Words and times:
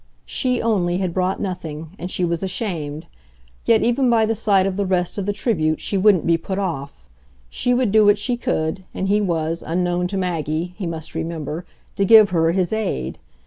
She 0.25 0.59
only 0.63 0.97
had 0.97 1.13
brought 1.13 1.39
nothing, 1.39 1.89
and 1.99 2.09
she 2.09 2.25
was 2.25 2.41
ashamed; 2.41 3.05
yet 3.65 3.83
even 3.83 4.09
by 4.09 4.25
the 4.25 4.33
sight 4.33 4.65
of 4.65 4.75
the 4.75 4.87
rest 4.87 5.19
of 5.19 5.27
the 5.27 5.31
tribute 5.31 5.79
she 5.79 5.95
wouldn't 5.95 6.25
be 6.25 6.37
put 6.37 6.57
off. 6.57 7.07
She 7.51 7.71
would 7.71 7.91
do 7.91 8.03
what 8.05 8.17
she 8.17 8.35
could, 8.35 8.83
and 8.95 9.09
he 9.09 9.21
was, 9.21 9.63
unknown 9.63 10.07
to 10.07 10.17
Maggie, 10.17 10.73
he 10.75 10.87
must 10.87 11.13
remember, 11.13 11.65
to 11.97 12.03
give 12.03 12.31
her 12.31 12.51
his 12.51 12.73
aid. 12.73 13.19